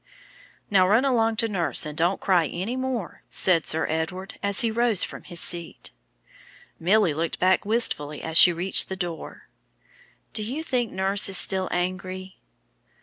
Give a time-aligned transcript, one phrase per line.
[0.71, 4.71] "Now run along to nurse, and don't cry any more," said Sir Edward, as he
[4.71, 5.91] rose from his seat.
[6.79, 9.47] Milly looked back wistfully as she reached the door.
[10.33, 12.39] "Do you think nurse is still angry?"